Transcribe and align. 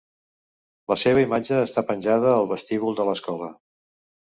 La 0.93 0.97
seva 1.01 1.21
imatge 1.27 1.61
està 1.67 1.85
penjada 1.93 2.35
al 2.41 2.51
vestíbul 2.57 3.03
de 3.03 3.11
l'escola. 3.13 3.57